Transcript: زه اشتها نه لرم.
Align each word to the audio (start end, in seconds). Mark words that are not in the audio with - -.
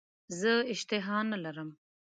زه 0.39 0.51
اشتها 0.73 1.17
نه 1.29 1.37
لرم. 1.43 1.69